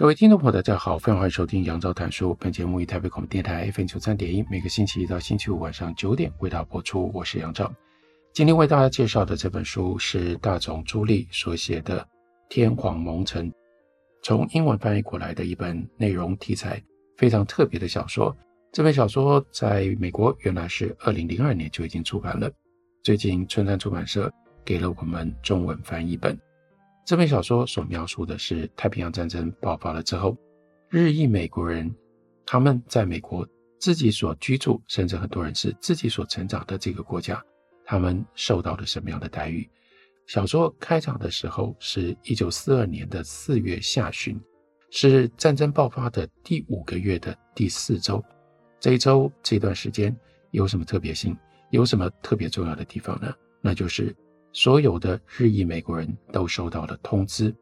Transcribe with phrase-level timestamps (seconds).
[0.00, 2.34] 各位听众朋友，大家好，非常欢迎收听杨照谈书。
[2.40, 7.10] 本节目以台北广播电台 FM 九三点一，每个星期一到星期五晚上九点为大家播出。
[7.12, 7.70] 我是杨照。
[8.32, 12.00] 今天为大家介绍的这本书是大塚朱莉所写的
[12.48, 13.50] 《天皇蒙尘》，
[14.22, 16.82] 从英文翻译过来的一本内容题材
[17.18, 18.34] 非常特别的小说。
[18.72, 22.50] 这本小说在美国原来是二零零二年就已经出版了，
[23.02, 24.32] 最近春山出版社
[24.64, 26.34] 给了我们中文翻译本。
[27.04, 30.36] 这本小说所描述的是太平洋战争爆发了之后，
[30.88, 31.92] 日裔美国人
[32.46, 33.46] 他们在美国
[33.80, 37.42] 自己所居住，甚至很多人是自己所成长的这个国家，
[37.84, 39.68] 他们受到了什么样的待遇？
[40.26, 44.40] 小说开场的时候是一九四二年的四月下旬，
[44.92, 48.22] 是战争爆发的第五个月的第四周。
[48.78, 50.16] 这一周这段时间
[50.52, 51.36] 有什么特别性？
[51.70, 53.34] 有什么特别重要的地方呢？
[53.60, 54.14] 那就是。
[54.52, 57.54] 所有的日裔美国人都收到了通知，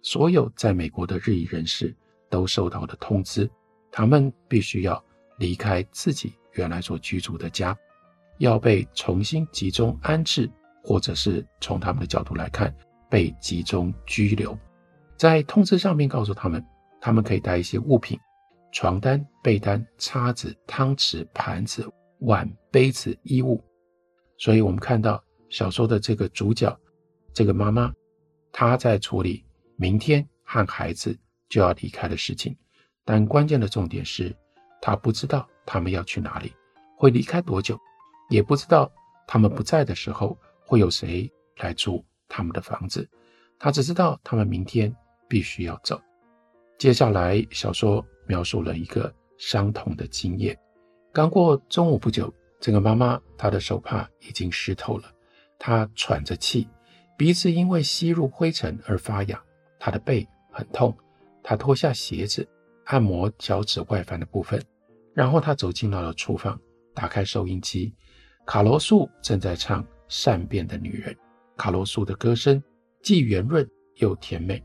[0.00, 1.94] 所有在美国的日裔人士
[2.30, 3.48] 都收到了通知，
[3.90, 5.02] 他们必须要
[5.38, 7.76] 离开自己原来所居住的家，
[8.38, 10.50] 要被重新集中安置，
[10.82, 12.74] 或者是从他们的角度来看，
[13.10, 14.58] 被集中拘留。
[15.18, 16.64] 在通知上面告诉他们，
[16.98, 18.18] 他们可以带一些物品：
[18.72, 21.86] 床单、被单、叉子、汤匙、盘子、
[22.20, 23.62] 碗、杯子、衣物。
[24.38, 25.22] 所以我们看到。
[25.52, 26.74] 小说的这个主角，
[27.34, 27.92] 这个妈妈，
[28.50, 29.44] 她在处理
[29.76, 31.14] 明天和孩子
[31.50, 32.56] 就要离开的事情，
[33.04, 34.34] 但关键的重点是，
[34.80, 36.50] 她不知道他们要去哪里，
[36.96, 37.78] 会离开多久，
[38.30, 38.90] 也不知道
[39.28, 43.06] 他们不在的时候会有谁来住他们的房子。
[43.58, 44.90] 她只知道他们明天
[45.28, 46.00] 必须要走。
[46.78, 50.58] 接下来，小说描述了一个伤痛的经验。
[51.12, 55.11] 刚过中午不久，这个妈妈她的手帕已经湿透了。
[55.64, 56.66] 他喘着气，
[57.16, 59.40] 鼻子因为吸入灰尘而发痒，
[59.78, 60.92] 他的背很痛。
[61.40, 62.44] 他脱下鞋子，
[62.86, 64.60] 按摩脚趾外翻的部分，
[65.14, 66.60] 然后他走进了厨房，
[66.92, 67.94] 打开收音机。
[68.44, 71.14] 卡罗素正在唱《善变的女人》，
[71.56, 72.60] 卡罗素的歌声
[73.00, 73.64] 既圆润
[73.98, 74.60] 又甜美，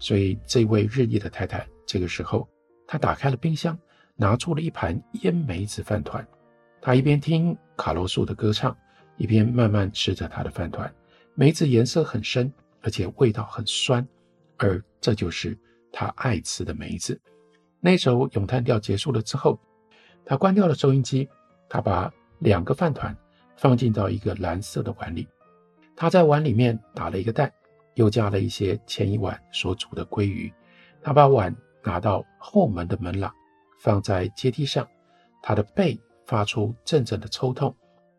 [0.00, 2.48] 所以这位日裔的太太这个时候，
[2.88, 3.78] 她打开了冰箱，
[4.16, 6.26] 拿出了一盘腌梅子饭团。
[6.80, 8.76] 她一边听卡罗素的歌唱。
[9.16, 10.92] 一边慢慢吃着他的饭团，
[11.34, 12.52] 梅子颜色很深，
[12.82, 14.06] 而且味道很酸，
[14.56, 15.56] 而这就是
[15.92, 17.20] 他爱吃的梅子。
[17.80, 19.58] 那首咏叹调结束了之后，
[20.24, 21.28] 他关掉了收音机，
[21.68, 23.16] 他把两个饭团
[23.56, 25.28] 放进到一个蓝色的碗里，
[25.94, 27.52] 他在碗里面打了一个蛋，
[27.94, 30.52] 又加了一些前一晚所煮的鲑鱼。
[31.02, 33.32] 他把碗拿到后门的门廊，
[33.78, 34.88] 放在阶梯上，
[35.42, 37.72] 他的背发出阵阵的抽痛，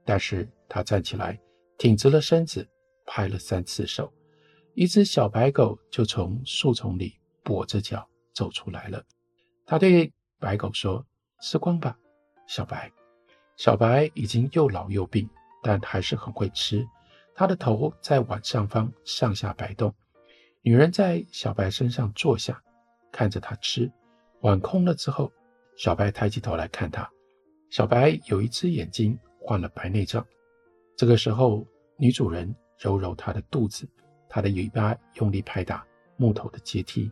[0.06, 0.48] 但是。
[0.68, 1.40] 他站起来，
[1.78, 2.68] 挺直了身子，
[3.06, 4.12] 拍了三次手，
[4.74, 9.04] 一只小白狗就从树丛里跛着脚走出来了。
[9.66, 11.06] 他对白狗说
[11.42, 11.98] ：“吃光吧，
[12.48, 12.92] 小白。”
[13.58, 15.30] 小白已经又老又病，
[15.64, 16.86] 但还是很会吃。
[17.34, 19.94] 他的头在碗上方上下摆动。
[20.62, 22.62] 女人在小白身上坐下，
[23.12, 23.90] 看着他吃。
[24.42, 25.32] 碗空了之后，
[25.78, 27.10] 小白抬起头来看他。
[27.70, 30.26] 小白有一只眼睛患了白内障。
[30.98, 31.66] 这个时候，
[31.98, 33.88] 女主人揉揉她的肚子，
[34.30, 35.86] 她的尾巴用力拍打
[36.16, 37.12] 木头的阶梯。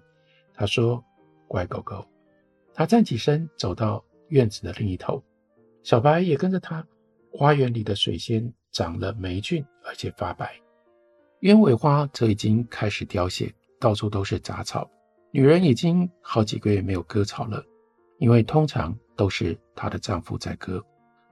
[0.54, 1.04] 她说
[1.48, 2.06] ：“乖狗狗。”
[2.74, 5.22] 她站起身，走到院子的另一头。
[5.84, 6.86] 小白也跟着她。
[7.36, 10.54] 花园里的水仙长了霉菌，而且发白。
[11.40, 14.90] 鸢尾花则已经开始凋谢，到处都是杂草。
[15.32, 17.66] 女人已经好几个月没有割草了，
[18.20, 20.82] 因为通常都是她的丈夫在割。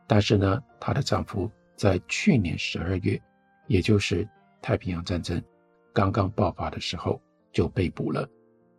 [0.07, 1.50] 但是呢，她的丈夫。
[1.81, 3.19] 在去年十二月，
[3.66, 4.30] 也就是
[4.62, 5.44] 太平洋战争
[5.92, 7.19] 刚刚爆发的时候，
[7.51, 8.30] 就被捕了。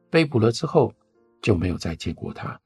[0.09, 0.95] 被捕了之后，
[1.41, 2.57] 就没有再见过她。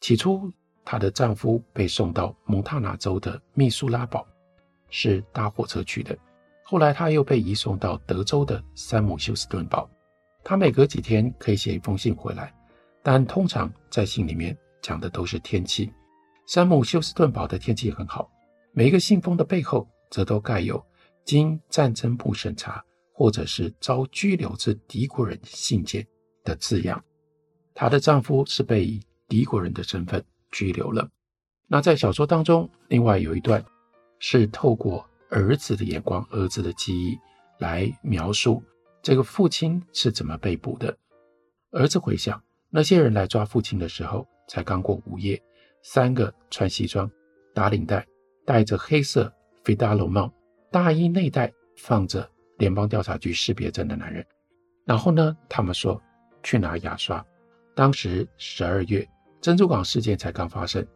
[0.00, 0.52] 起初，
[0.84, 4.26] 她的丈夫被送到蒙大拿州的密苏拉堡，
[4.90, 6.18] 是搭火车去的。
[6.64, 9.88] 后来，她又被移送到德州的山姆休斯顿堡。
[10.42, 12.52] 她每隔几天可以写一封信回来，
[13.00, 15.92] 但通常在信里面讲的都是天气。
[16.48, 18.28] 山姆休斯顿堡的天气很好。
[18.76, 20.84] 每一个信封的背后，则都盖有
[21.24, 26.04] 经战争部审查或者是遭拘留之敌国人信件
[26.42, 27.02] 的字样。
[27.72, 31.08] 她的丈夫是被以敌国人的身份拘留了。
[31.68, 33.64] 那在小说当中，另外有一段
[34.18, 37.16] 是透过儿子的眼光、儿子的记忆
[37.60, 38.60] 来描述
[39.02, 40.96] 这个父亲是怎么被捕的。
[41.70, 45.40] 儿子回想，那些人来抓父亲的时候，才刚过午夜，
[45.84, 47.08] 三个穿西装、
[47.54, 48.04] 打领带、
[48.44, 49.32] 戴着黑色
[49.62, 50.32] 费达罗帽、
[50.70, 54.24] 大衣内袋放着联邦调查局识别证的男人。
[54.84, 56.00] 然后呢，他们说
[56.42, 57.24] 去拿牙刷。
[57.74, 59.08] 当时十二月，
[59.40, 60.86] 珍珠港事件才刚发生，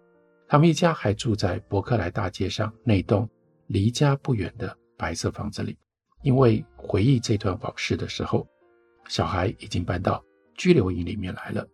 [0.46, 3.28] 他们一家还住在伯克莱大街上那栋
[3.66, 5.76] 离家不远的白色房子里。
[6.22, 8.46] 因为回忆这段往事的时候，
[9.08, 10.22] 小孩已经搬到
[10.54, 11.66] 拘留营里面来了。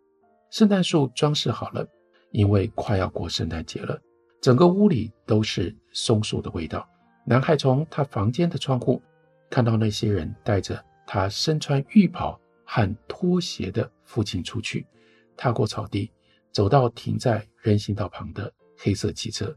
[0.51, 1.87] 圣诞树装饰好了，
[2.31, 4.01] 因为快要过圣诞节了，
[4.45, 6.87] 整个屋里都是松树的味道。
[7.25, 9.01] 男孩从他房间的窗户
[9.49, 14.87] 看到那些人带着他身穿浴袍和拖鞋的父亲出去，
[15.35, 16.13] 踏过草地，
[16.53, 19.57] 走到停在人行道旁的黑色汽车。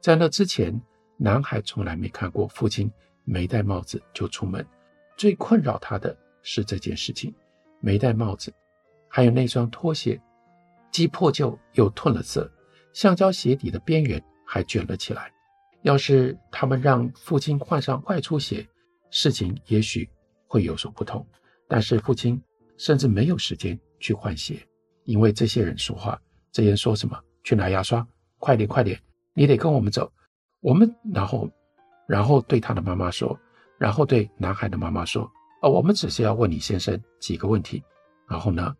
[0.00, 0.80] 在那之前，
[1.18, 2.90] 男孩从来没看过父亲
[3.24, 4.66] 没戴帽子就出门。
[5.14, 7.34] 最困扰他的是这件事情：
[7.80, 8.50] 没戴帽子，
[9.08, 10.18] 还有那双拖鞋。
[10.90, 12.50] 既破旧又褪了色，
[12.92, 15.32] 橡胶鞋底的边缘还卷了起来。
[15.82, 18.66] 要是他们让父亲换上外出鞋，
[19.10, 20.08] 事情也许
[20.46, 21.26] 会有所不同。
[21.66, 22.40] 但是父亲
[22.76, 24.64] 甚至没有时间去换鞋，
[25.04, 27.18] 因为这些人说话，这些人说什么？
[27.42, 28.06] 去拿牙刷，
[28.38, 29.00] 快点快点，
[29.34, 30.12] 你得跟我们走。
[30.60, 31.50] 我们然后，
[32.06, 33.38] 然后对他的妈妈说，
[33.78, 35.28] 然后对男孩的妈妈说
[35.62, 37.82] ：“哦，我们只是要问你先生几个问题。”
[38.28, 38.76] 然后呢，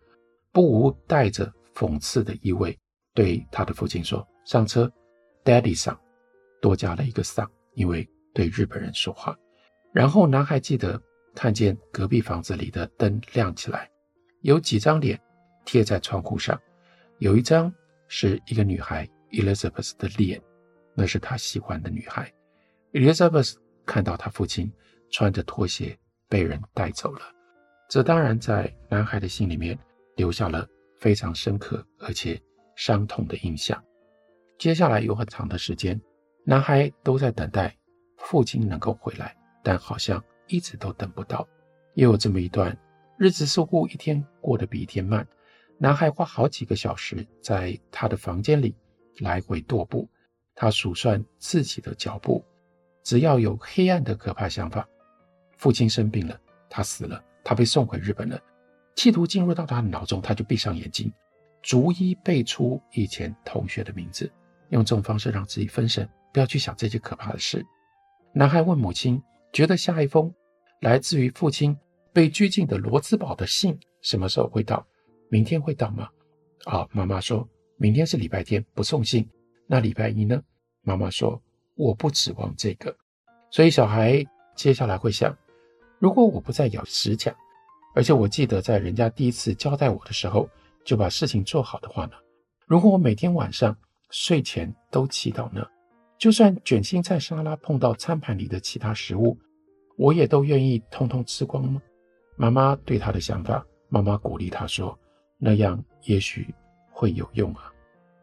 [0.52, 1.52] 不无带着。
[1.74, 2.78] 讽刺的意味，
[3.14, 4.90] 对他的父亲说：“上车
[5.44, 5.98] ，Daddy 上。”
[6.62, 9.36] 多加了一个上，因为对日本人说话。
[9.92, 11.00] 然后男孩记得
[11.34, 13.90] 看见隔壁房子里的灯亮起来，
[14.42, 15.20] 有几张脸
[15.64, 16.58] 贴在窗户上，
[17.18, 17.72] 有一张
[18.06, 20.40] 是一个女孩 Elizabeth 的脸，
[20.94, 22.32] 那是他喜欢的女孩。
[22.92, 24.72] Elizabeth 看到他父亲
[25.10, 25.98] 穿着拖鞋
[26.28, 27.22] 被人带走了，
[27.90, 29.78] 这当然在男孩的心里面
[30.16, 30.66] 留下了。
[30.98, 32.40] 非常深刻而且
[32.74, 33.82] 伤痛的印象。
[34.58, 36.00] 接下来有很长的时间，
[36.44, 37.76] 男孩都在等待
[38.16, 41.46] 父亲能够回来，但好像一直都等不到。
[41.94, 42.76] 也有这么一段
[43.18, 45.26] 日子，似乎一天过得比一天慢。
[45.78, 48.74] 男孩花好几个小时在他的房间里
[49.18, 50.08] 来回踱步，
[50.54, 52.44] 他数算自己的脚步。
[53.02, 54.88] 只要有黑暗的可怕想法，
[55.58, 56.40] 父亲生病了，
[56.70, 58.40] 他死了，他被送回日本了。
[58.94, 61.12] 企图进入到他的脑中，他就闭上眼睛，
[61.62, 64.30] 逐一背出以前同学的名字，
[64.70, 67.64] 用这种方式让自己分神，不要去想这些可怕的事。
[68.34, 69.22] 男孩问母亲
[69.52, 70.32] ：“觉得下一封
[70.80, 71.76] 来自于父亲
[72.12, 74.84] 被拘禁的罗兹堡的信什么时候会到？
[75.28, 76.08] 明天会到吗？”
[76.66, 79.28] 啊，妈妈说：“明天是礼拜天，不送信。
[79.66, 80.42] 那礼拜一呢？”
[80.82, 81.40] 妈妈说
[81.76, 82.94] ：“我不指望这个。”
[83.50, 84.24] 所以小孩
[84.56, 85.36] 接下来会想：
[85.98, 87.34] 如果我不再咬指甲。
[87.94, 90.48] 而且我记得，在人家第一次交代我的时候，
[90.84, 92.12] 就把事情做好的话呢，
[92.66, 93.76] 如果我每天晚上
[94.10, 95.66] 睡前都祈祷呢，
[96.18, 99.38] 就算卷心菜沙拉碰到餐盘里的其他食物，
[99.96, 101.80] 我也都愿意通通吃光吗？
[102.36, 104.98] 妈妈对他的想法，妈妈鼓励他说
[105.38, 106.54] ：“那样也许
[106.90, 107.72] 会有用啊。”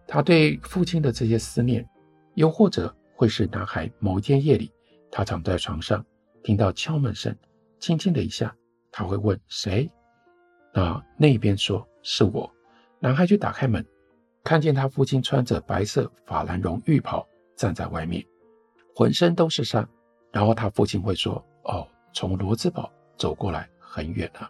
[0.08, 1.88] 他对父亲的这些思念，
[2.34, 4.72] 又或者会是男孩某一天夜里，
[5.12, 6.04] 他躺在床上，
[6.44, 7.36] 听到敲门声，
[7.80, 8.54] 轻轻的一下。
[8.92, 9.88] 他会问谁？
[10.74, 12.50] 那那边说是我。
[13.00, 13.86] 男孩就打开门，
[14.44, 18.26] 看见他父亲穿着白色法兰绒浴袍站在外面，
[18.96, 19.88] 浑身都是伤。
[20.32, 24.50] 然后他父亲会说：“哦，从罗兹堡走过来很远啊。”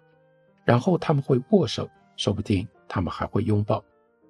[0.66, 3.84] 然后他们会握手，说不定他们还会拥抱。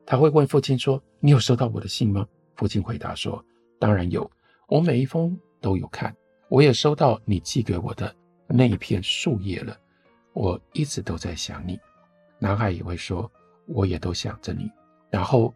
[0.05, 3.43] 他会问父亲说：“你有收到我的信吗？”父亲回答说
[3.79, 4.29] ：“当然有，
[4.67, 6.15] 我每一封都有看，
[6.49, 8.13] 我也收到你寄给我的
[8.47, 9.75] 那一片树叶了。”
[10.33, 11.79] 我一直都在想你，
[12.37, 13.29] 男孩也会说，
[13.67, 14.69] 我也都想着你。
[15.09, 15.53] 然后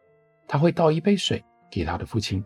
[0.47, 2.43] 他会倒一杯水给他的父亲，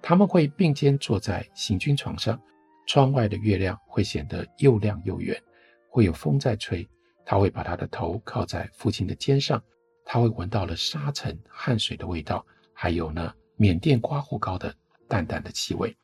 [0.00, 2.40] 他们会并肩坐在行军床上，
[2.86, 5.40] 窗外的月亮会显得又亮又圆，
[5.88, 6.88] 会有风在吹。
[7.24, 9.62] 他会把他的头靠在父亲的肩上，
[10.04, 14.74] 他会闻到了沙尘、汗水的味道，还有呢，缅甸刮胡膏的
[15.08, 15.96] 淡淡的气味，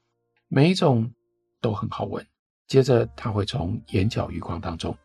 [0.47, 1.13] 每一种
[1.61, 2.25] 都很好闻。
[2.69, 4.97] 接着他会从眼角余光当中。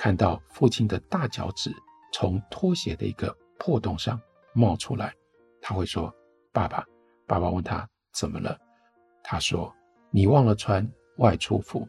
[0.00, 1.70] 看到父亲的大脚趾
[2.10, 4.18] 从拖鞋的一个破洞上
[4.54, 5.12] 冒出来，
[5.60, 6.10] 他会说
[6.54, 6.82] ：“爸爸。”
[7.28, 8.58] 爸爸问他怎么了，
[9.22, 9.70] 他说
[10.10, 11.86] ：“你忘了穿外出服，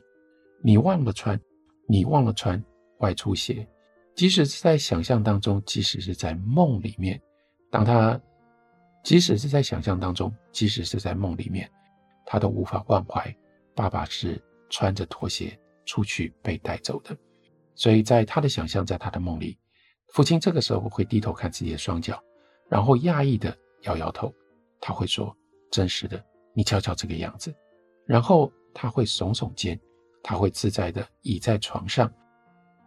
[0.62, 1.40] 你忘了穿
[1.88, 2.62] 你忘了穿
[3.00, 3.66] 外出鞋。
[4.14, 7.18] 即使是在想象当中，即使是在梦里面，
[7.72, 8.20] 当他，
[9.06, 11.72] 即使是在想象当中，即使是在梦里面，
[12.26, 13.34] 他都无法忘怀
[13.74, 14.38] 爸爸是
[14.70, 17.18] 穿着拖鞋出去被带走的。
[17.82, 19.58] 所以在他的想象，在他的梦里，
[20.10, 22.22] 父亲这个时候会低头看自己的双脚，
[22.70, 24.32] 然后讶异地摇摇头。
[24.80, 25.36] 他会说
[25.72, 26.24] ：“真实的，
[26.54, 27.52] 你瞧瞧这个样子。”
[28.06, 29.80] 然后他会耸耸肩，
[30.22, 32.14] 他会自在地倚在床上，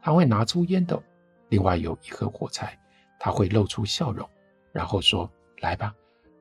[0.00, 1.02] 他会拿出烟斗。
[1.48, 2.78] 另外有一盒火柴，
[3.18, 4.24] 他会露出笑容，
[4.70, 5.92] 然后说：“来吧，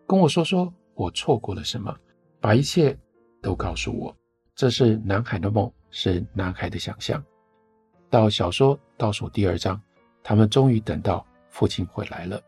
[0.06, 1.92] 跟我说说我错过了什么，
[2.40, 2.96] 把一切
[3.42, 4.16] 都告诉我。”
[4.54, 7.24] 这是男孩的梦，是男孩的想象。
[8.14, 9.82] 到小说倒数第二章，
[10.24, 12.40] 他们终于等到父亲回来了。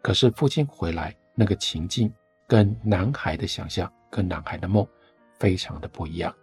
[0.00, 2.10] 可是父亲回来那个情境，
[2.48, 4.86] 跟男孩的想象，跟男孩的梦
[5.38, 6.34] 非常的不一样。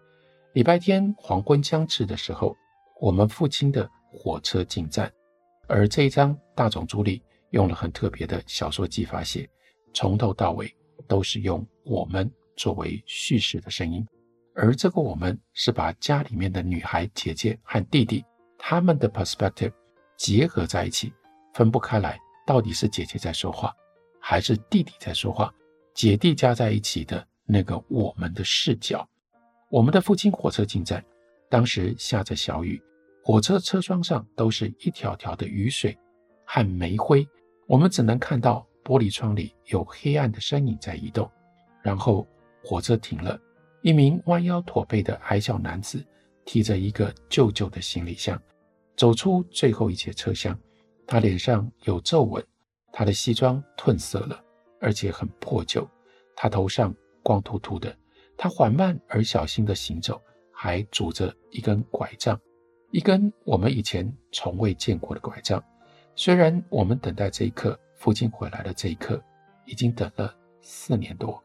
[0.54, 2.56] 礼拜天黄昏将至的时候，
[3.02, 5.12] 我们父亲的火车进站。
[5.66, 9.50] 而这一章大塚朱里用了很特别的小说技法写，
[9.92, 10.72] 从头到尾
[11.08, 14.06] 都是用我们作为叙事的声音，
[14.54, 18.24] 而这个我们是把家里面的女孩姐姐和弟弟
[18.58, 19.72] 他们的 perspective
[20.16, 21.14] 结合在一起，
[21.54, 23.74] 分不开来，到底是姐姐在说话，
[24.20, 25.54] 还是弟弟在说话？
[25.94, 29.08] 姐弟加在一起的那个我们的视角，
[29.70, 31.04] 我们的父亲火车进站，
[31.50, 32.82] 当时下着小雨。
[33.24, 35.98] 火车车窗上都是一条条的雨水
[36.46, 37.28] 和煤灰，
[37.68, 41.30] 我们只能看到玻璃窗里有黑暗的身影在移动。
[41.82, 42.26] 然后
[42.64, 43.38] 火车停了，
[43.82, 46.06] 一名弯腰驼背的矮小男子
[46.48, 48.42] 提着一个旧旧的行李箱
[48.96, 50.58] 走出最后一节车厢。
[51.06, 52.44] 他脸上有皱纹，
[52.92, 54.44] 他的西装褪色了，
[54.82, 55.88] 而且很破旧。
[56.36, 57.96] 他头上光秃秃的，
[58.36, 62.40] 他缓慢而小心地行走，还拄着一根拐杖。
[62.92, 65.64] 一根我们以前从未见过的拐杖。
[66.16, 69.22] 虽然我们等待这一刻，父亲回来的这一刻，
[69.66, 71.42] 已经等了四年多，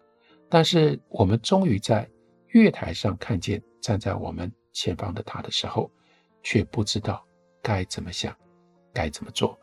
[0.48, 2.08] 但是我们终于在
[2.48, 5.90] 月台上看见站在我们前方的他的时候，
[6.42, 7.24] 却不知道
[7.62, 8.34] 该怎么想，
[8.92, 9.58] 该怎么做。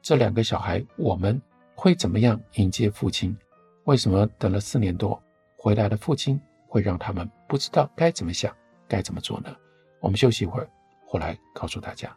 [0.00, 1.40] 这两个小孩，我们
[1.74, 3.36] 会怎么样迎接父亲？
[3.84, 5.20] 为什么等了四年多，
[5.56, 8.54] 回来的父亲会让他们不知道该怎么想，
[8.86, 9.56] 该怎么做呢？
[10.00, 10.68] 我们休息一会儿。
[11.06, 12.16] 后来告诉大家，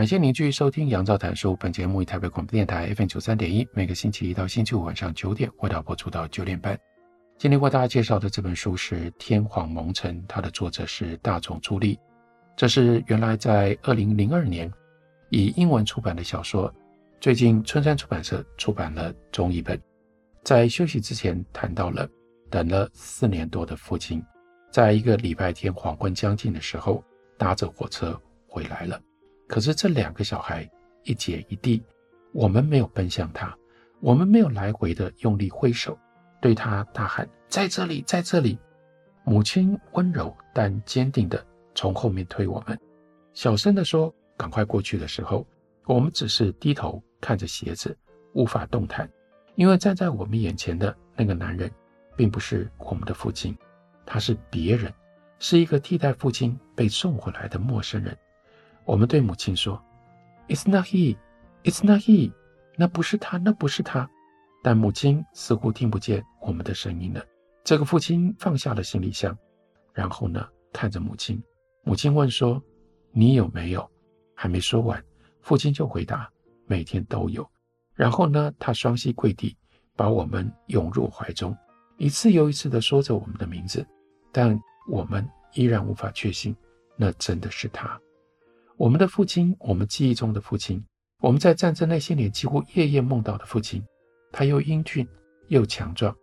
[0.00, 1.54] 感谢您继续收听杨照谈书。
[1.56, 6.74] 本节目以台北广播电台 FM 九三点一，每个星期一到星期五晚上九点，为大家播出到九点半。
[7.36, 11.98] 今天为大家介绍的这本书是《天皇蒙尘》，它的作者是大冢朱莉。
[12.56, 14.72] 这是原来在二零零二年
[15.28, 16.74] 以英文出版的小说，
[17.20, 19.78] 最近春山出版社出版了中译本。
[20.42, 22.08] 在休息之前谈到了
[22.48, 24.24] 等了四年多的父亲，
[24.72, 27.04] 在一个礼拜天黄昏将近的时候，
[27.36, 28.98] 搭着火车回来了。
[29.50, 30.70] 可是这两个小孩
[31.02, 31.82] 一姐一弟，
[32.32, 33.52] 我们没有奔向他，
[33.98, 35.98] 我们没有来回的用力挥手，
[36.40, 38.56] 对他大喊：“在这里，在这里！”
[39.26, 42.78] 母亲温柔但坚定的从后面推我们，
[43.34, 45.44] 小声的说：“赶快过去”的时候，
[45.84, 47.98] 我们只是低头看着鞋子，
[48.34, 49.10] 无法动弹，
[49.56, 51.68] 因为站在我们眼前的那个男人，
[52.16, 53.58] 并不是我们的父亲，
[54.06, 54.94] 他是别人，
[55.40, 58.16] 是一个替代父亲被送回来的陌生人。
[58.90, 59.80] 我们对母亲说
[60.48, 61.16] ：“It's not he,
[61.62, 62.32] it's not he。”
[62.76, 64.10] 那不是他，那不是他。
[64.64, 67.24] 但母亲似乎听不见我们的声音了。
[67.62, 69.38] 这个父亲放下了行李箱，
[69.92, 71.40] 然后呢，看着母亲。
[71.84, 72.60] 母亲问说
[73.14, 73.88] ：“你有没有？”
[74.34, 75.00] 还没说完，
[75.40, 76.28] 父亲就回答
[76.66, 77.48] ：“每天都有。”
[77.94, 79.56] 然后呢，他双膝跪地，
[79.94, 81.56] 把我们拥入怀中，
[81.96, 83.86] 一次又一次地说着我们的名字。
[84.32, 86.56] 但我们依然无法确信，
[86.96, 87.96] 那真的是他。
[88.80, 90.82] 我们的父亲，我们记忆中的父亲，
[91.20, 93.84] 我们在战争那些年几乎夜夜梦到的父亲，
[94.32, 95.06] 他又英俊
[95.48, 96.16] 又强壮，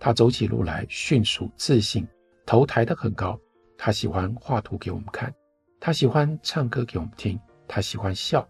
[0.00, 2.08] 他走起路来迅速自信，
[2.46, 3.38] 头抬得很高，
[3.76, 5.30] 他喜欢画图给我们看，
[5.78, 8.48] 他喜欢唱歌给我们听，他喜欢笑。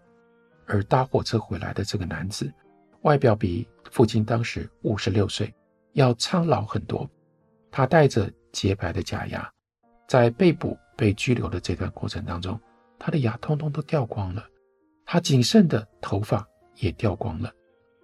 [0.64, 2.48] 而搭火车回来的这个男子，
[3.00, 5.52] 外表比父亲当时五十六岁
[5.94, 7.10] 要苍老很多。
[7.72, 9.50] 他带着洁白的假牙，
[10.06, 12.56] 在被捕、被拘留的这段过程当中，
[13.04, 14.46] 他的牙通通都掉光了，
[15.04, 17.52] 他仅剩的头发也掉光了。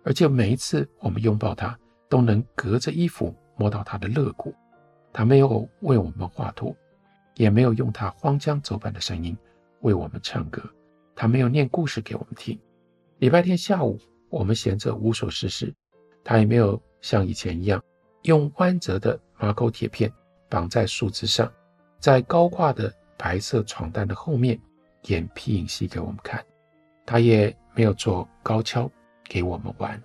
[0.03, 1.79] 而且每一次我们拥抱他，
[2.09, 4.53] 都能隔着衣服摸到他的肋骨。
[5.13, 6.75] 他没有为我们画图，
[7.37, 9.39] 也没有用他荒腔走板的声音
[9.83, 10.61] 为我们唱歌。
[11.15, 12.59] 他没有念故事给我们听。
[13.19, 15.73] 礼拜天下午，我们闲着无所事事，
[16.25, 17.81] 他也没有像以前一样
[18.23, 20.13] 用弯折的马口铁片
[20.49, 21.49] 绑在树枝上，
[22.01, 24.61] 在高挂的白色床单的后面
[25.09, 26.43] 演皮影戏给我们看。
[27.05, 28.91] 他也没有做高跷。
[29.31, 30.03] 给我们玩，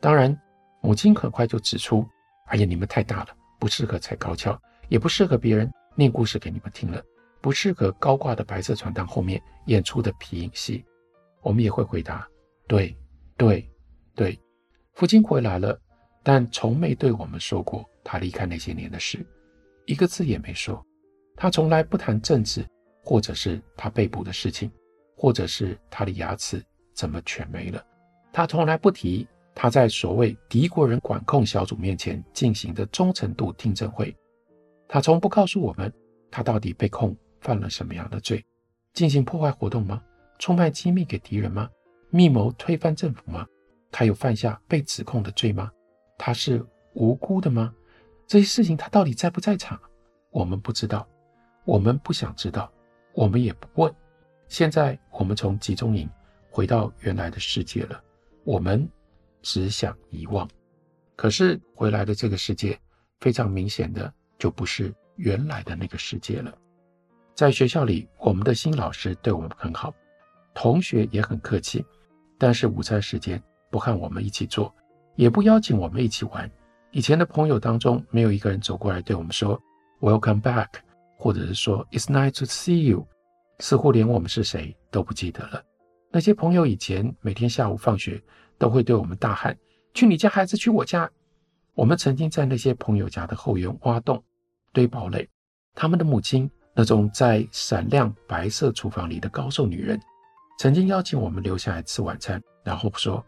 [0.00, 0.36] 当然，
[0.80, 2.04] 母亲很快就指出
[2.50, 3.28] ：“哎呀，你们太大了，
[3.60, 7.00] 不适合踩高跷，也不适合别人念故事给你们听了，
[7.40, 10.84] 不适合高挂的白色床单后面演出的皮影戏。”
[11.42, 12.28] 我们也会回答
[12.66, 12.92] ：“对，
[13.36, 13.70] 对，
[14.16, 14.36] 对。”
[14.94, 15.80] 父亲回来了，
[16.24, 19.24] 但从没对我们说过他离开那些年的事，
[19.84, 20.84] 一个字也没说。
[21.36, 22.66] 他从来不谈政治，
[23.06, 24.68] 或者是他被捕的事情，
[25.16, 26.60] 或者是他的牙齿
[26.92, 27.80] 怎么全没了。
[28.32, 34.12] 他从来不提他在所谓敌国人管控小组面前进行的忠诚度听证会，
[34.88, 35.90] 他从不告诉我们
[36.32, 38.44] 他到底被控犯了什么样的罪，
[38.92, 40.02] 进行破坏活动吗？
[40.40, 41.70] 出卖机密给敌人吗？
[42.10, 43.46] 密谋推翻政府吗？
[43.92, 45.70] 他有犯下被指控的罪吗？
[46.18, 47.72] 他是无辜的吗？
[48.26, 49.80] 这些事情他到底在不在场？
[50.32, 51.08] 我们不知道，
[51.64, 52.70] 我们不想知道，
[53.16, 53.92] 我们也不问。
[54.46, 56.08] 现在我们从集中营
[56.50, 57.98] 回到原来的世界了。
[58.44, 58.86] 我们
[59.40, 60.46] 只想遗忘，
[61.16, 62.78] 可是回来的这个世界
[63.18, 66.54] 非常明显的就不是原来的那个世界了。
[67.34, 69.92] 在学校里，我们的新老师对我们很好，
[70.54, 71.84] 同学也很客气，
[72.38, 74.72] 但是午餐时间不和我们一起做，
[75.14, 76.48] 也不邀请我们一起玩。
[76.92, 79.60] 以前的朋友当中，没有一个人走过来对我们说
[80.00, 80.68] “Welcome back”，
[81.18, 83.06] 或者是说 “It's nice to see you”，
[83.58, 85.62] 似乎连我们是谁都不记得了。
[86.10, 88.22] 那些朋友以前每天下午放学
[88.58, 89.56] 都会对我们大喊
[89.92, 91.10] ：“去你家孩子去我家？”
[91.74, 94.22] 我们曾经在那些朋友家的后院挖洞、
[94.72, 95.28] 堆堡垒。
[95.74, 100.00] 他们的母亲，那种在闪亮白色厨房里的高瘦女人，
[100.58, 103.22] 曾经邀请我们留下来吃晚餐，然后说：“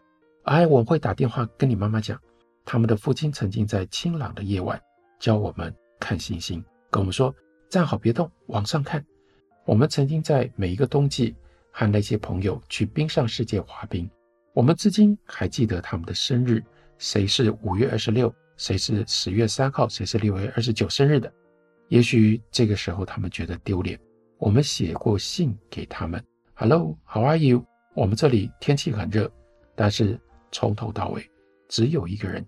[0.45, 2.19] 哎，我会打电话跟你妈妈讲。”
[2.65, 4.81] 他们的父亲曾经在清朗的夜晚
[5.19, 7.33] 教我们看星星，跟我们说
[7.69, 9.05] ：“站好别动，往上看。”
[9.65, 11.35] 我们曾经在每一个冬季。
[11.71, 14.09] 和那些朋友去冰上世界滑冰，
[14.53, 16.61] 我们至今还记得他们的生日，
[16.97, 21.31] 谁是五月二十六，谁是十月三号，谁是六月二十九生日的。
[21.87, 23.97] 也许这个时候他们觉得丢脸，
[24.39, 26.21] 我们写过信给他们
[26.55, 27.63] ，Hello，How are you？
[27.95, 29.31] 我们这里天气很热，
[29.75, 30.19] 但是
[30.51, 31.29] 从头到尾
[31.69, 32.45] 只有一个人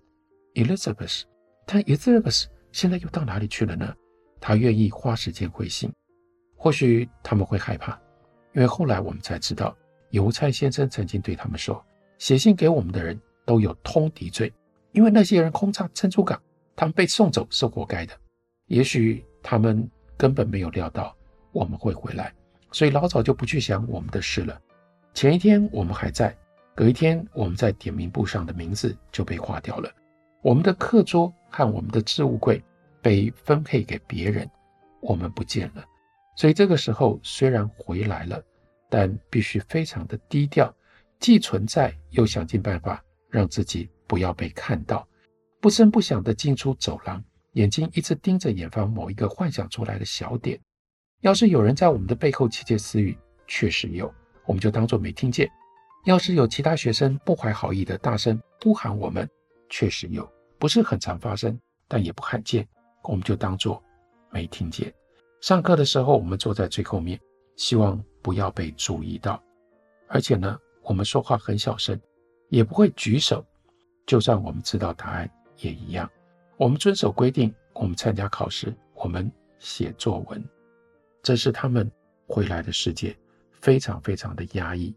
[0.54, 1.22] ，Elizabeth。
[1.64, 3.94] 但 Elizabeth 现在又到哪里去了呢？
[4.40, 5.90] 他愿意花时间回信，
[6.62, 8.00] 或许他们会害怕。
[8.54, 9.76] 因为后来我们才知道，
[10.10, 11.84] 邮差先生曾经对他们说，
[12.18, 14.52] 写信给我们的人都有通敌罪，
[14.92, 16.40] 因为那些人轰炸珍珠港，
[16.76, 18.16] 他们被送走是活该的。
[18.68, 21.16] 也许他们根本没有料到
[21.50, 22.32] 我们会回来，
[22.70, 24.56] 所以老早就不去想我们的事了。
[25.14, 26.32] 前一天我们还在，
[26.76, 29.90] 隔一天我们在点名簿上的名字就被划掉了，
[30.42, 32.62] 我们的课桌和我们的置物柜
[33.00, 34.48] 被分配给别人，
[35.00, 35.84] 我们不见了。
[36.34, 38.42] 所以这个时候虽然回来了，
[38.88, 40.74] 但必须非常的低调，
[41.18, 45.06] 既存在又想尽办法让自己不要被看到，
[45.60, 50.58] 不声不响地进出走廊，眼睛一直盯着远方某一个幻想出来的小点。
[51.20, 53.16] 要是有人在我们的背后窃窃私语，
[53.46, 54.12] 确实有，
[54.46, 55.46] 我们就当作没听见；
[56.04, 59.28] 要是有其他学生不怀好意的大声呼喊我们，
[59.68, 62.66] 确实有，不是很常发生，但也不罕见，
[63.04, 63.80] 我们就当作
[64.30, 64.92] 没听见。
[65.42, 67.20] 上课的时候，我们坐在最后面，
[67.56, 69.42] 希望不要被注意到。
[70.06, 72.00] 而且呢，我们说话很小声，
[72.48, 73.44] 也不会举手。
[74.06, 75.28] 就算我们知道答案
[75.58, 76.08] 也一样。
[76.56, 79.28] 我们遵守规定，我们参加考试，我们
[79.58, 80.48] 写作文。
[81.24, 81.90] 这是他们
[82.28, 83.16] 回来的世界，
[83.50, 84.94] 非常非常的压抑。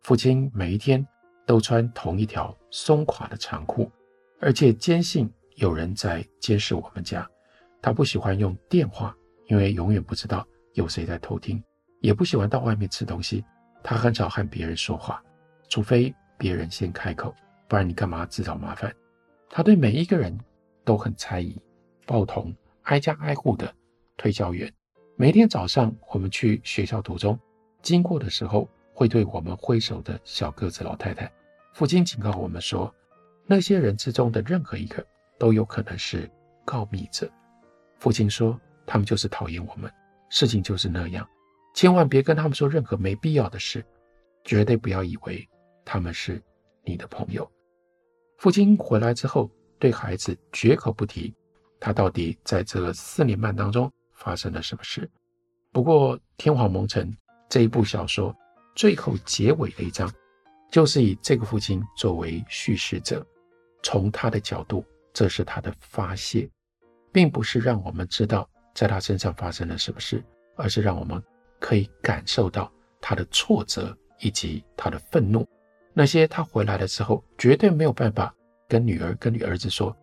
[0.00, 1.06] 父亲每一天
[1.46, 3.88] 都穿同一条松垮的长裤，
[4.40, 7.30] 而且坚信有人在监视我们家。
[7.80, 9.16] 他不喜欢用电话。
[9.46, 11.62] 因为永远不知道有谁在偷听，
[12.00, 13.44] 也不喜欢到外面吃东西。
[13.82, 15.22] 他很少和别人说话，
[15.68, 17.34] 除非别人先开口，
[17.68, 18.94] 不然你干嘛自找麻烦？
[19.50, 20.36] 他对每一个人
[20.84, 21.60] 都很猜疑，
[22.06, 22.54] 报童
[22.84, 23.72] 挨家挨户的
[24.16, 24.72] 推销员，
[25.16, 27.38] 每天早上我们去学校途中
[27.82, 31.30] 经过的时候，会对我们挥手的小个子老太太。
[31.74, 32.92] 父亲警告我们说，
[33.46, 35.06] 那些人之中的任何一个
[35.38, 36.30] 都有可能是
[36.64, 37.30] 告密者。
[37.98, 39.90] 父亲说，他们就是讨厌我们，
[40.28, 41.28] 事情就是那样，
[41.74, 43.84] 千万别跟他们说任何没必要的事，
[44.44, 45.48] 绝对不要以为
[45.84, 46.42] 他们是
[46.82, 47.50] 你的朋友。
[48.38, 51.34] 父亲回来之后，对孩子绝口不提
[51.78, 53.90] 他到底在这四年半当中。
[54.16, 55.10] 发生了什么事？
[55.72, 57.10] 不过《天皇蒙尘》
[57.48, 58.34] 这一部小说
[58.76, 60.10] 最后结尾的一章，
[60.70, 63.26] 就是以这个父亲作为叙事者，
[63.82, 66.48] 从他的角度，这是他的发泄，
[67.12, 70.22] 并不是让我们知道在他身上发生了什么事，
[70.56, 71.22] 而是让我们
[71.60, 75.46] 可以感受到他的挫折以及他的愤怒。
[75.92, 78.34] 那些他回来的时候绝对没有办法
[78.68, 79.96] 跟女儿、跟女儿子说，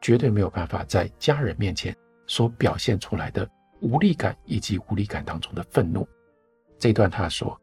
[0.00, 3.48] 绝对没有办法在家人面前所表现出来的。
[3.80, 6.04] 无力感以及无力感当中的愤怒，
[6.80, 7.56] 这一段他说，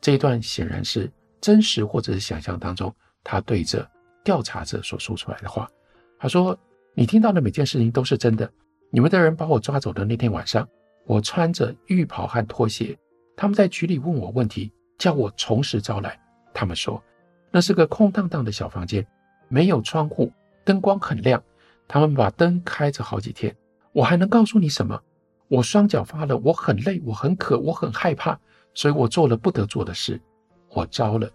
[0.00, 2.90] 这一段显然是真实或者是想象当中
[3.22, 3.86] 他对着
[4.24, 5.70] 调查者所说出来的话。
[6.18, 6.58] 他说
[6.96, 8.50] ：“你听到的每件事情都是真的。
[8.90, 10.66] 你们的人把我抓走的那天晚上，
[11.04, 12.98] 我穿着浴袍和拖鞋，
[13.36, 16.18] 他们在局里问我问题，叫我从实招来。
[16.54, 17.02] 他们说
[17.50, 19.06] 那是个空荡荡的小房间，
[19.48, 20.32] 没有窗户，
[20.64, 21.42] 灯光很亮。
[21.86, 23.54] 他们把灯开着好几天。
[23.92, 25.00] 我还能告诉你什么？”
[25.48, 28.38] 我双脚发冷，我很累，我很渴，我很害怕，
[28.74, 30.20] 所以我做了不得做的事，
[30.68, 31.26] 我招了，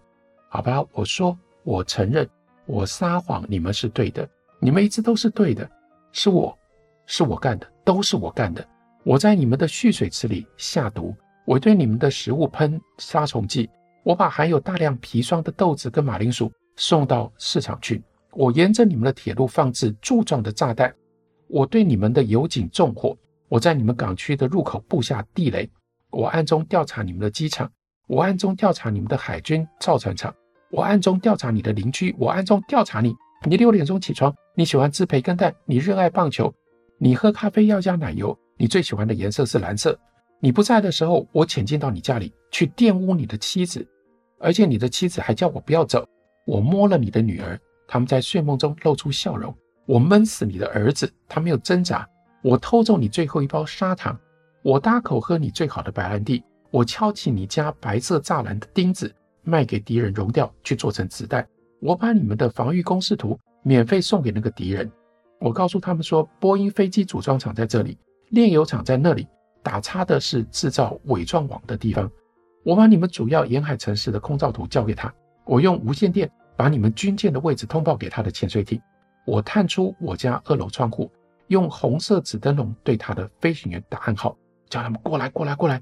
[0.48, 0.84] 好吧？
[0.92, 2.28] 我说，我承认，
[2.66, 4.28] 我撒谎，你们是对的，
[4.60, 5.68] 你们一直都是对的，
[6.12, 6.56] 是我，
[7.06, 8.66] 是我干的，都是我干的。
[9.04, 11.14] 我在你们的蓄水池里下毒，
[11.44, 13.68] 我对你们的食物喷杀虫剂，
[14.02, 20.94] 我把含有大量砒霜的豆子跟马铃薯送到市场去，我沿着你们的铁路放置柱状的炸弹，
[21.48, 23.16] 我对你们的油井纵火。
[23.50, 25.70] 我在你们港区的入口布下地雷，
[26.10, 27.70] 我暗中调查你们的机场，
[28.08, 30.34] 我暗中调查你们的海军造船厂，
[30.70, 33.14] 我暗中调查你的邻居，我暗中调查你。
[33.46, 36.52] 你六点钟起床，你喜欢吃培根蛋，你热爱棒球，
[36.98, 39.98] 你喝咖啡要加奶油，你最喜欢的颜色是蓝色。
[40.40, 43.86] 你不在的时候，我潜进到你家里去玷污你的妻子，
[44.38, 46.06] 而且你的妻子还叫我不要走。
[46.46, 49.54] 我摸了你的女儿，他们在睡梦中露出笑容。
[49.86, 52.08] 我闷死你的儿子，他没有挣扎。
[52.42, 54.18] 我偷走你最后一包砂糖，
[54.62, 61.46] 我大口喝你最好的白兰地，我敲起你家白色栅栏的钉子，卖给敌人熔掉去做成子弹。
[61.80, 64.90] 我把你们的防御工事图免费送给那个敌人。
[65.44, 67.98] 我告诉他们说，波音飞机组装厂在这里，
[68.30, 69.28] 炼油厂在那里，
[69.62, 72.10] 打叉的是制造伪装网的地方。
[72.64, 75.12] 我把你们主要沿海城市的空照图交给他，
[75.44, 78.80] 我用无线电把你们军舰的位置通报给他的潜水艇。
[79.26, 81.12] 我探出我家二楼窗户。
[81.48, 84.34] 用红色纸灯笼对他的飞行员打暗号，
[84.70, 85.78] 叫他们过来，过来，过来。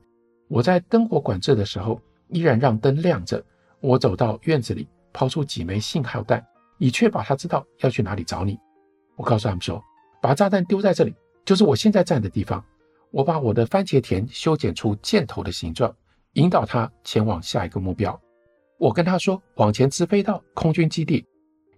[0.48, 3.40] 我在灯火管制的时候，依然让灯亮着。
[3.79, 6.44] 我走到院子里，抛出几枚信号弹，
[6.79, 8.59] 以确保他知道要去哪里找你。
[9.16, 9.83] 我告诉他们说，
[10.20, 12.64] 把炸弹丢在这里，就是我现在站的地方。
[13.11, 15.94] 我把我的番茄田修剪出箭头的形状，
[16.33, 18.18] 引导他前往下一个目标。
[18.79, 21.25] 我跟他说，往前直飞到空军基地，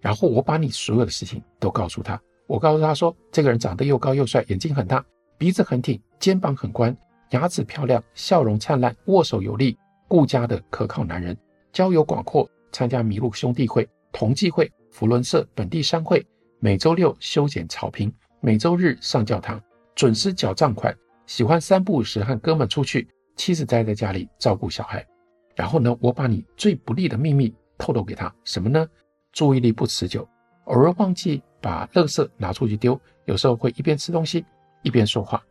[0.01, 2.21] 然后我把你所有的事情都告诉他。
[2.47, 5.05] 我告诉他说，这个人长得又高又帅，眼睛很大，
[5.37, 6.97] 鼻子很挺，肩膀很宽，
[7.31, 11.37] 牙齿漂亮，笑容灿烂，握手有力，顾家的可靠男人，
[11.73, 16.25] 交友广阔，参加麋鹿兄弟会、同济会、福伦社、本地商会，
[16.65, 19.63] 每周六修剪草坪，每周日上教堂，
[19.95, 20.97] 准时缴账款，
[21.27, 25.07] 喜欢三不五时和哥们出去，妻子待在家里照顾小孩。
[25.55, 28.89] 然后呢，我把你最不利的秘密透露给他，什么呢？
[29.31, 30.27] 注意力不持久，
[30.65, 31.43] 偶尔忘记。
[31.61, 34.43] 把垃圾拿出去丢，有时候会一边吃东西
[34.83, 35.45] 一边说话。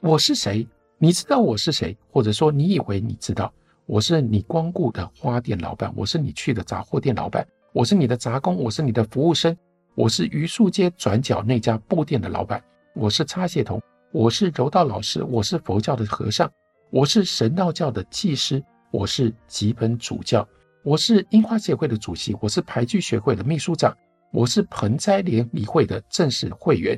[0.00, 0.66] 我是谁？
[0.98, 1.96] 你知道我是谁？
[2.10, 3.52] 或者说你以为你知道？
[3.86, 9.56] 我是你光顾的花店老板，我是你去的杂货店老板，我是你的杂工，我是你的服务生，
[9.98, 12.62] 我是榆树街转角那家布店的老板，
[12.94, 13.82] 我是擦鞋童，
[14.12, 16.48] 我是柔道老师，我是佛教的和尚，
[16.90, 20.46] 我是神道教的祭师，我是吉本主教，
[20.84, 23.92] 我是樱花协会的主席，我是牌具学会的秘书长。
[24.32, 26.96] 我是盆栽联谊会的正式会员，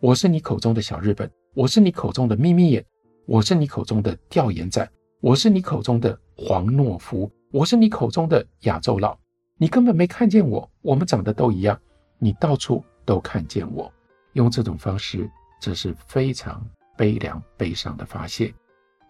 [0.00, 2.84] 我是你口中的小日本，我是你口中的眯眯眼，
[3.24, 4.86] 我是你口中的调研仔，
[5.22, 9.18] 我是你口中的黄诺夫，我是你口中的亚洲佬，
[9.56, 11.80] 你根本没看见我，我们长得都一样，
[12.24, 13.92] 你到处都看见我，
[14.34, 15.28] 用这种方式，
[15.60, 16.64] 这是非常
[16.96, 18.54] 悲凉悲伤的发泄。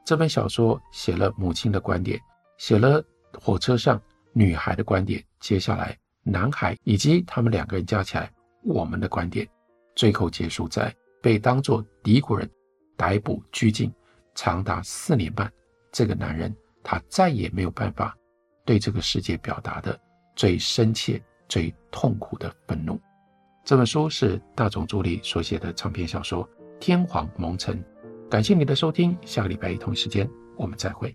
[0.03, 2.18] 这本小说写了母亲的观点，
[2.57, 3.05] 写了
[3.38, 4.01] 火车上
[4.33, 5.94] 女孩的观点，接下来。
[6.25, 9.46] 男孩以及他们两个人加起来，我们的观点，
[9.94, 12.48] 最后结束在被当作敌国人
[12.96, 13.92] 逮捕拘禁，
[14.35, 15.53] 长达四年半，
[15.90, 18.16] 这个男人他再也没有办法
[18.64, 20.01] 对这个世界表达的
[20.35, 21.20] 最深切、
[21.52, 22.98] 最痛苦的愤怒。
[23.62, 26.48] 这本书是大众助理所写的长篇小说
[26.80, 27.78] 《天皇蒙尘》。
[28.30, 31.14] 感谢你的收听，下个礼拜同一时间我们再会。